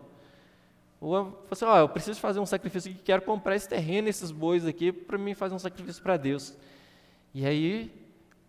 [0.99, 4.65] Ou assim, oh, eu preciso fazer um sacrifício aqui, quero comprar esse terreno, esses bois
[4.65, 6.57] aqui, para mim fazer um sacrifício para Deus.
[7.33, 7.93] E aí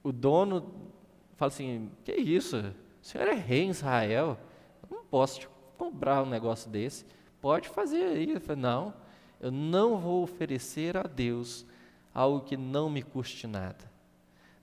[0.02, 0.90] o dono
[1.36, 2.56] fala assim: Que isso?
[3.00, 4.36] O senhor é rei em Israel?
[4.82, 7.06] Eu não posso te comprar um negócio desse.
[7.40, 8.32] Pode fazer aí.
[8.32, 8.92] Eu falei, não,
[9.40, 11.64] eu não vou oferecer a Deus
[12.12, 13.90] algo que não me custe nada.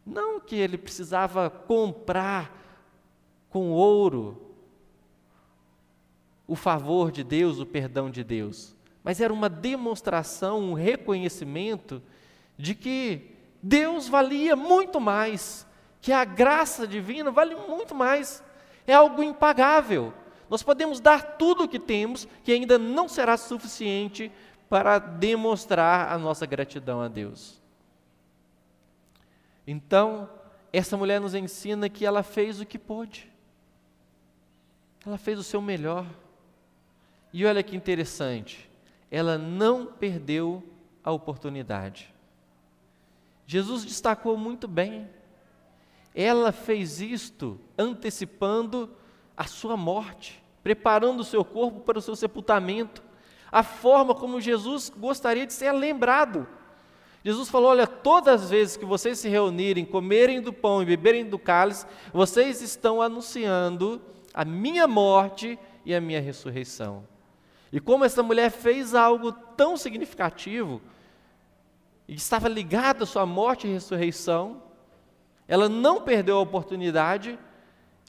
[0.06, 2.64] Não que ele precisava comprar
[3.50, 4.56] com ouro
[6.48, 12.04] o favor de Deus, o perdão de Deus, mas era uma demonstração, um reconhecimento
[12.58, 13.32] de que
[13.64, 15.66] Deus valia muito mais,
[16.02, 18.44] que a graça divina vale muito mais,
[18.86, 20.14] é algo impagável.
[20.56, 24.32] Nós podemos dar tudo o que temos, que ainda não será suficiente
[24.70, 27.62] para demonstrar a nossa gratidão a Deus.
[29.68, 30.30] Então,
[30.72, 33.30] essa mulher nos ensina que ela fez o que pôde,
[35.06, 36.06] ela fez o seu melhor.
[37.34, 38.70] E olha que interessante,
[39.12, 40.64] ela não perdeu
[41.04, 42.16] a oportunidade.
[43.46, 45.06] Jesus destacou muito bem.
[46.16, 48.90] Ela fez isto antecipando
[49.36, 53.04] a sua morte, preparando o seu corpo para o seu sepultamento,
[53.52, 56.48] a forma como Jesus gostaria de ser lembrado.
[57.24, 61.24] Jesus falou: Olha, todas as vezes que vocês se reunirem, comerem do pão e beberem
[61.24, 64.02] do cálice, vocês estão anunciando
[64.34, 67.04] a minha morte e a minha ressurreição.
[67.72, 70.82] E como essa mulher fez algo tão significativo,
[72.08, 74.64] e estava ligada à sua morte e ressurreição,
[75.48, 77.38] ela não perdeu a oportunidade,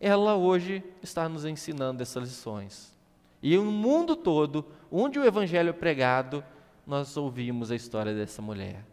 [0.00, 2.96] ela hoje está nos ensinando essas lições.
[3.42, 6.44] E no mundo todo, onde o Evangelho é pregado,
[6.87, 8.85] nós ouvimos a história dessa mulher.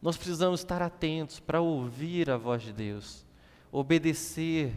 [0.00, 3.24] Nós precisamos estar atentos para ouvir a voz de Deus,
[3.70, 4.72] obedecer,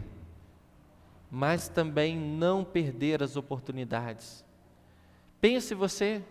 [1.32, 4.46] mas também não perder as oportunidades.
[5.42, 6.24] Pense você,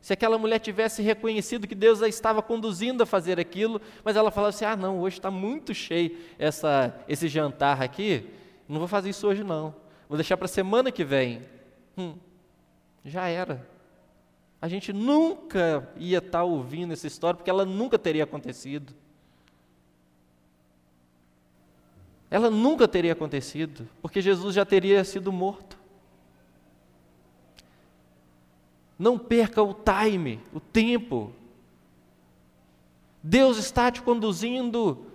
[0.00, 4.30] se aquela mulher tivesse reconhecido que Deus a estava conduzindo a fazer aquilo, mas ela
[4.30, 8.26] falava assim: ah, não, hoje está muito cheio essa, esse jantar aqui,
[8.70, 9.74] não vou fazer isso hoje não,
[10.08, 11.42] vou deixar para a semana que vem.
[11.98, 12.14] Hum,
[13.04, 13.68] já era.
[14.62, 18.94] A gente nunca ia estar tá ouvindo essa história, porque ela nunca teria acontecido.
[22.30, 25.76] Ela nunca teria acontecido, porque Jesus já teria sido morto.
[28.96, 31.32] Não perca o time, o tempo.
[33.22, 35.06] Deus está te conduzindo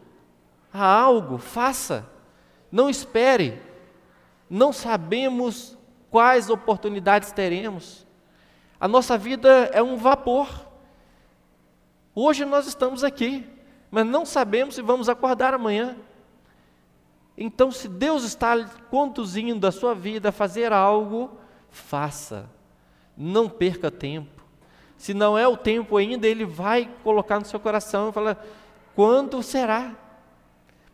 [0.74, 2.15] a algo, faça.
[2.76, 3.62] Não espere.
[4.50, 5.78] Não sabemos
[6.12, 8.06] quais oportunidades teremos.
[8.78, 10.50] A nossa vida é um vapor.
[12.14, 13.50] Hoje nós estamos aqui,
[13.90, 15.96] mas não sabemos se vamos acordar amanhã.
[17.38, 18.62] Então, se Deus está
[18.92, 21.32] conduzindo a sua vida a fazer algo,
[21.70, 22.50] faça.
[23.16, 24.44] Não perca tempo.
[24.98, 28.46] Se não é o tempo ainda, Ele vai colocar no seu coração e falar:
[28.94, 29.96] quando será?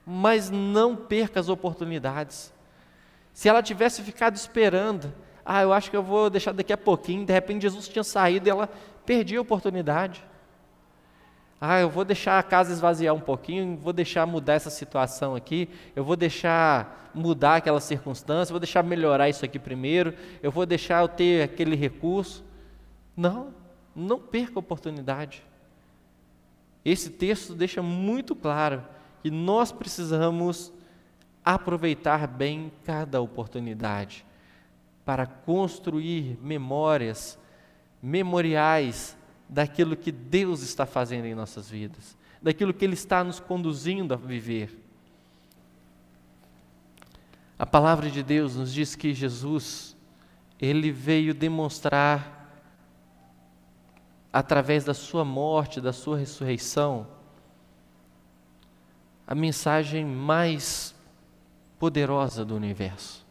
[0.05, 2.53] Mas não perca as oportunidades.
[3.33, 5.13] Se ela tivesse ficado esperando,
[5.45, 8.47] ah, eu acho que eu vou deixar daqui a pouquinho, de repente Jesus tinha saído
[8.47, 8.69] e ela
[9.05, 10.23] perdia a oportunidade.
[11.59, 15.69] Ah, eu vou deixar a casa esvaziar um pouquinho, vou deixar mudar essa situação aqui,
[15.95, 21.01] eu vou deixar mudar aquela circunstância, vou deixar melhorar isso aqui primeiro, eu vou deixar
[21.01, 22.43] eu ter aquele recurso.
[23.15, 23.53] Não,
[23.95, 25.43] não perca a oportunidade.
[26.83, 28.83] Esse texto deixa muito claro
[29.21, 30.73] que nós precisamos
[31.43, 34.25] aproveitar bem cada oportunidade
[35.03, 37.37] para construir memórias,
[38.01, 39.17] memoriais
[39.49, 44.17] daquilo que Deus está fazendo em nossas vidas, daquilo que Ele está nos conduzindo a
[44.17, 44.79] viver.
[47.59, 49.95] A palavra de Deus nos diz que Jesus,
[50.59, 52.39] Ele veio demonstrar,
[54.33, 57.07] através da Sua morte, da Sua ressurreição,
[59.31, 60.93] a mensagem mais
[61.79, 63.25] poderosa do universo,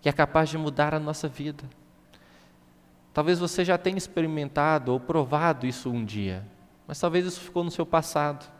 [0.00, 1.64] que é capaz de mudar a nossa vida.
[3.12, 6.46] Talvez você já tenha experimentado ou provado isso um dia,
[6.86, 8.50] mas talvez isso ficou no seu passado.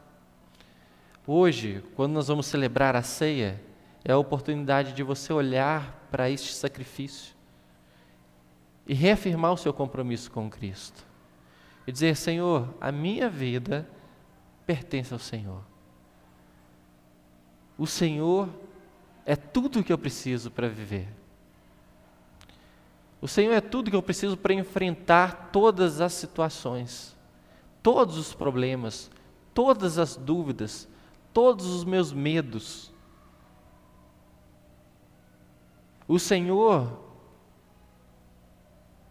[1.26, 3.58] Hoje, quando nós vamos celebrar a ceia,
[4.04, 7.34] é a oportunidade de você olhar para este sacrifício
[8.86, 11.02] e reafirmar o seu compromisso com Cristo.
[11.86, 13.88] E dizer: Senhor, a minha vida
[14.66, 15.77] pertence ao Senhor.
[17.78, 18.48] O Senhor
[19.24, 21.08] é tudo o que eu preciso para viver.
[23.20, 27.16] O Senhor é tudo que eu preciso para enfrentar todas as situações,
[27.82, 29.10] todos os problemas,
[29.54, 30.88] todas as dúvidas,
[31.32, 32.92] todos os meus medos.
[36.06, 36.98] O Senhor,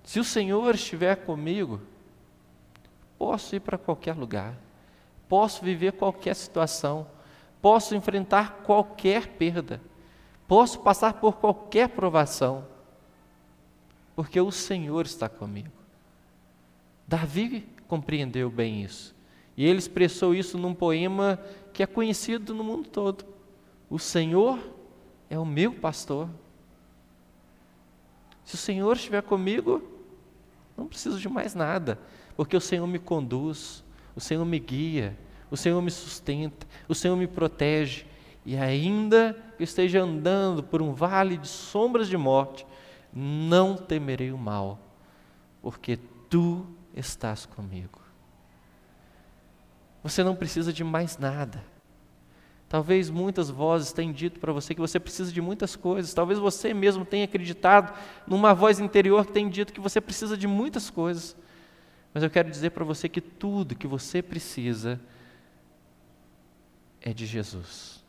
[0.03, 1.81] se o Senhor estiver comigo,
[3.17, 4.57] posso ir para qualquer lugar,
[5.27, 7.05] posso viver qualquer situação,
[7.61, 9.81] posso enfrentar qualquer perda,
[10.47, 12.65] posso passar por qualquer provação
[14.17, 15.69] porque o Senhor está comigo.
[17.07, 19.15] Davi compreendeu bem isso.
[19.55, 21.39] E ele expressou isso num poema
[21.71, 23.23] que é conhecido no mundo todo.
[23.87, 24.57] O Senhor
[25.29, 26.27] é o meu pastor.
[28.43, 29.87] Se o Senhor estiver comigo,
[30.75, 31.99] não preciso de mais nada,
[32.35, 33.83] porque o Senhor me conduz,
[34.15, 35.15] o Senhor me guia,
[35.49, 38.05] o Senhor me sustenta, o Senhor me protege.
[38.45, 42.65] E ainda que eu esteja andando por um vale de sombras de morte,
[43.13, 44.79] não temerei o mal,
[45.61, 45.97] porque
[46.29, 48.01] tu estás comigo.
[50.03, 51.63] Você não precisa de mais nada.
[52.69, 56.13] Talvez muitas vozes tenham dito para você que você precisa de muitas coisas.
[56.13, 60.47] Talvez você mesmo tenha acreditado numa voz interior que tem dito que você precisa de
[60.47, 61.35] muitas coisas.
[62.13, 64.99] Mas eu quero dizer para você que tudo que você precisa
[67.09, 68.03] é de Jesus.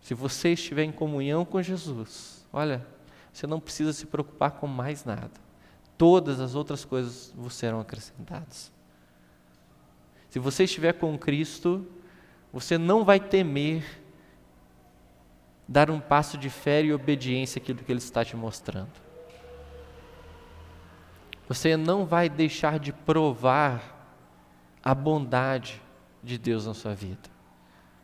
[0.00, 2.84] Se você estiver em comunhão com Jesus, Olha,
[3.32, 5.30] você não precisa se preocupar com mais nada.
[5.96, 8.72] Todas as outras coisas vos serão acrescentadas.
[10.28, 11.86] Se você estiver com Cristo,
[12.52, 14.00] você não vai temer
[15.68, 18.90] dar um passo de fé e obediência àquilo que Ele está te mostrando.
[21.48, 23.98] Você não vai deixar de provar
[24.82, 25.80] a bondade
[26.22, 27.28] de Deus na sua vida,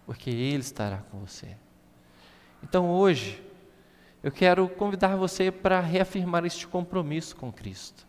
[0.04, 1.56] porque Ele estará com você.
[2.62, 3.42] Então hoje,
[4.22, 8.06] eu quero convidar você para reafirmar este compromisso com Cristo.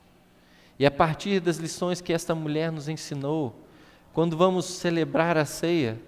[0.80, 3.64] E a partir das lições que esta mulher nos ensinou,
[4.14, 6.00] quando vamos celebrar a ceia,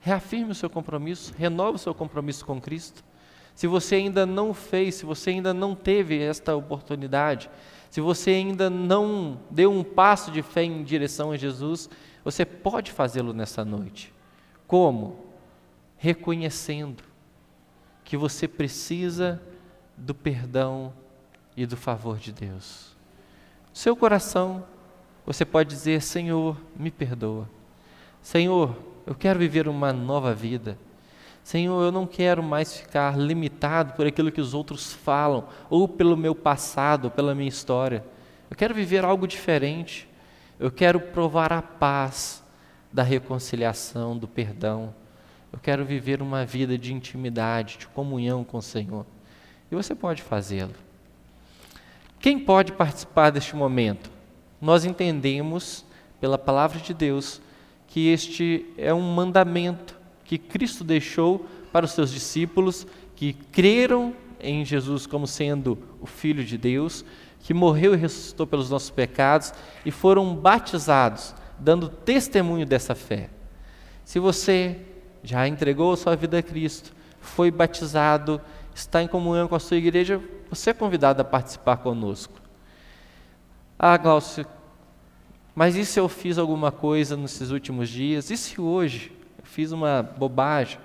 [0.00, 3.04] reafirme o seu compromisso, renove o seu compromisso com Cristo.
[3.54, 7.50] Se você ainda não fez, se você ainda não teve esta oportunidade,
[7.90, 11.88] se você ainda não deu um passo de fé em direção a Jesus,
[12.24, 14.12] você pode fazê-lo nessa noite.
[14.66, 15.24] Como?
[15.96, 17.02] Reconhecendo
[18.04, 19.40] que você precisa
[19.96, 20.92] do perdão
[21.56, 22.96] e do favor de Deus.
[23.72, 24.64] seu coração,
[25.26, 27.48] você pode dizer: Senhor, me perdoa.
[28.22, 28.76] Senhor,
[29.06, 30.78] eu quero viver uma nova vida.
[31.48, 36.14] Senhor, eu não quero mais ficar limitado por aquilo que os outros falam, ou pelo
[36.14, 38.04] meu passado, ou pela minha história.
[38.50, 40.06] Eu quero viver algo diferente.
[40.60, 42.44] Eu quero provar a paz
[42.92, 44.94] da reconciliação, do perdão.
[45.50, 49.06] Eu quero viver uma vida de intimidade, de comunhão com o Senhor.
[49.72, 50.74] E você pode fazê-lo.
[52.20, 54.10] Quem pode participar deste momento?
[54.60, 55.82] Nós entendemos,
[56.20, 57.40] pela palavra de Deus,
[57.86, 59.97] que este é um mandamento
[60.28, 66.44] que Cristo deixou para os seus discípulos que creram em Jesus como sendo o Filho
[66.44, 67.02] de Deus,
[67.40, 69.54] que morreu e ressuscitou pelos nossos pecados
[69.86, 73.30] e foram batizados, dando testemunho dessa fé.
[74.04, 74.78] Se você
[75.22, 78.38] já entregou sua vida a Cristo, foi batizado,
[78.74, 80.20] está em comunhão com a sua igreja,
[80.50, 82.34] você é convidado a participar conosco.
[83.78, 84.44] Ah, Glaucio,
[85.54, 88.30] mas e se eu fiz alguma coisa nesses últimos dias?
[88.30, 89.17] E se hoje
[89.48, 90.78] fiz uma bobagem,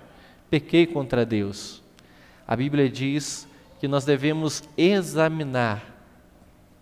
[0.50, 1.84] pequei contra Deus?
[2.48, 3.48] A Bíblia diz
[3.80, 5.84] que nós devemos examinar,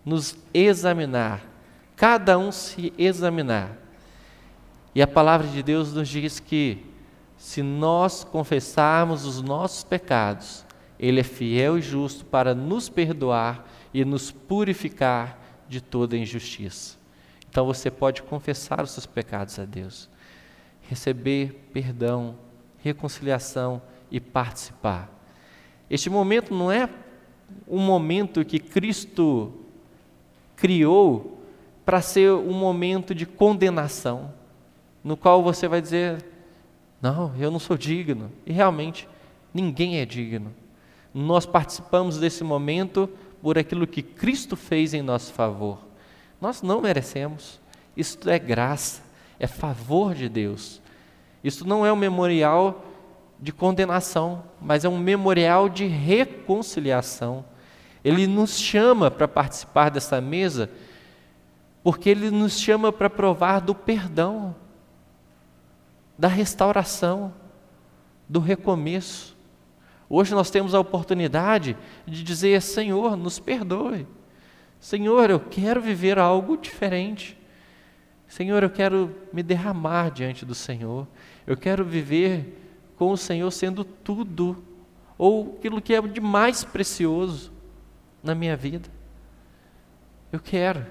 [0.04, 1.42] nos examinar,
[1.96, 3.76] cada um se examinar.
[4.94, 6.84] E a palavra de Deus nos diz que
[7.36, 10.64] se nós confessarmos os nossos pecados,
[10.98, 16.96] Ele é fiel e justo para nos perdoar e nos purificar de toda injustiça.
[17.48, 20.08] Então você pode confessar os seus pecados a Deus,
[20.92, 22.36] receber perdão,
[22.78, 23.80] reconciliação
[24.10, 25.10] e participar.
[25.88, 26.88] Este momento não é
[27.66, 29.52] um momento que Cristo
[30.54, 31.38] criou
[31.84, 34.32] para ser um momento de condenação,
[35.02, 36.24] no qual você vai dizer:
[37.00, 38.30] Não, eu não sou digno.
[38.44, 39.08] E realmente,
[39.52, 40.54] ninguém é digno.
[41.14, 43.08] Nós participamos desse momento
[43.42, 45.78] por aquilo que Cristo fez em nosso favor.
[46.40, 47.60] Nós não merecemos.
[47.96, 49.02] Isto é graça,
[49.38, 50.81] é favor de Deus.
[51.42, 52.84] Isso não é um memorial
[53.40, 57.44] de condenação, mas é um memorial de reconciliação.
[58.04, 60.70] Ele nos chama para participar dessa mesa,
[61.82, 64.54] porque ele nos chama para provar do perdão,
[66.16, 67.32] da restauração,
[68.28, 69.36] do recomeço.
[70.08, 71.76] Hoje nós temos a oportunidade
[72.06, 74.06] de dizer: Senhor, nos perdoe.
[74.78, 77.38] Senhor, eu quero viver algo diferente.
[78.28, 81.06] Senhor, eu quero me derramar diante do Senhor.
[81.46, 82.58] Eu quero viver
[82.96, 84.62] com o Senhor sendo tudo,
[85.18, 87.52] ou aquilo que é de mais precioso
[88.22, 88.88] na minha vida.
[90.30, 90.86] Eu quero,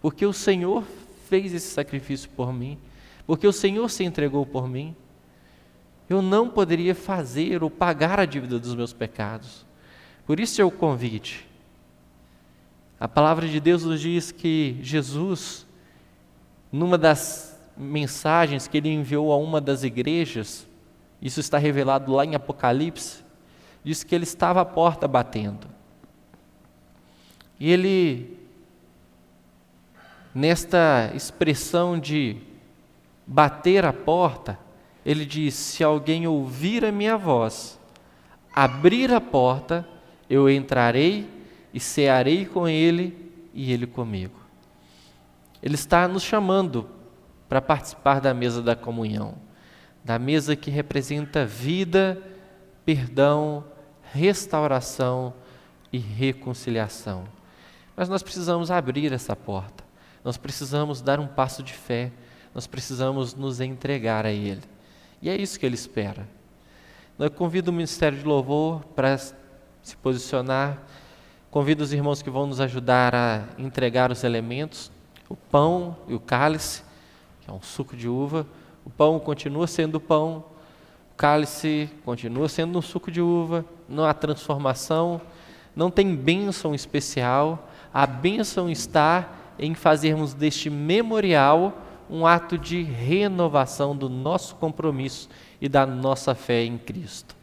[0.00, 0.84] porque o Senhor
[1.28, 2.78] fez esse sacrifício por mim,
[3.26, 4.94] porque o Senhor se entregou por mim.
[6.08, 9.64] Eu não poderia fazer ou pagar a dívida dos meus pecados.
[10.26, 11.48] Por isso é o convite.
[12.98, 15.66] A palavra de Deus nos diz que Jesus,
[16.70, 20.66] numa das mensagens que ele enviou a uma das igrejas,
[21.20, 23.24] isso está revelado lá em Apocalipse.
[23.82, 25.66] Diz que ele estava à porta batendo.
[27.58, 28.38] E ele,
[30.34, 32.36] nesta expressão de
[33.26, 34.58] bater a porta,
[35.04, 37.78] ele diz: Se alguém ouvir a minha voz,
[38.54, 39.86] abrir a porta,
[40.28, 41.28] eu entrarei
[41.72, 44.38] e cearei com ele e ele comigo.
[45.62, 46.88] Ele está nos chamando
[47.48, 49.34] para participar da mesa da comunhão
[50.04, 52.20] da mesa que representa vida,
[52.84, 53.64] perdão,
[54.12, 55.32] restauração
[55.90, 57.24] e reconciliação.
[57.96, 59.82] Mas nós precisamos abrir essa porta,
[60.22, 62.12] nós precisamos dar um passo de fé,
[62.54, 64.62] nós precisamos nos entregar a Ele.
[65.22, 66.28] E é isso que Ele espera.
[67.18, 70.82] Eu convido o Ministério de Louvor para se posicionar,
[71.50, 74.90] convido os irmãos que vão nos ajudar a entregar os elementos,
[75.28, 76.82] o pão e o cálice,
[77.44, 78.46] que é um suco de uva,
[78.84, 80.44] o pão continua sendo pão,
[81.12, 85.20] o cálice continua sendo um suco de uva, não há transformação,
[85.76, 87.70] não tem bênção especial.
[87.92, 95.28] A bênção está em fazermos deste memorial um ato de renovação do nosso compromisso
[95.60, 97.36] e da nossa fé em Cristo.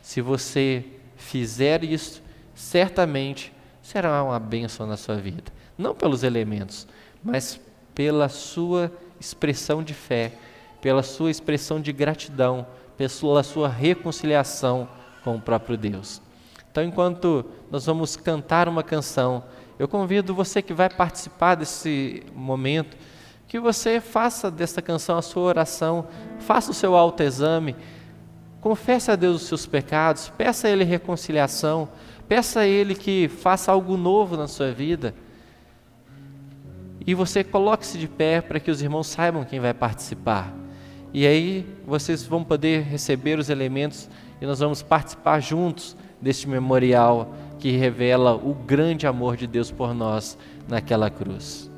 [0.00, 0.84] Se você
[1.16, 2.22] fizer isso,
[2.54, 3.52] certamente
[3.82, 5.52] será uma bênção na sua vida.
[5.76, 6.86] Não pelos elementos,
[7.22, 7.60] mas
[7.94, 10.32] pela sua expressão de fé
[10.80, 14.88] pela sua expressão de gratidão, pela sua reconciliação
[15.24, 16.22] com o próprio Deus.
[16.70, 19.42] Então, enquanto nós vamos cantar uma canção,
[19.78, 22.96] eu convido você que vai participar desse momento,
[23.48, 26.06] que você faça dessa canção a sua oração,
[26.38, 27.76] faça o seu autoexame,
[28.60, 31.88] confesse a Deus os seus pecados, peça a Ele reconciliação,
[32.28, 35.14] peça a Ele que faça algo novo na sua vida.
[37.06, 40.52] E você coloque-se de pé para que os irmãos saibam quem vai participar.
[41.14, 44.08] E aí vocês vão poder receber os elementos
[44.40, 49.94] e nós vamos participar juntos deste memorial que revela o grande amor de Deus por
[49.94, 50.36] nós
[50.68, 51.70] naquela cruz.